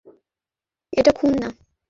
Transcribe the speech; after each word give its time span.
এটা 0.93 1.11
খুন 1.11 1.31
না। 1.41 1.47